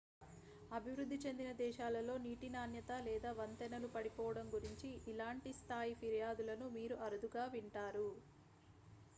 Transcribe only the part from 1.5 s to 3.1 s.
దేశాలలో నీటి నాణ్యత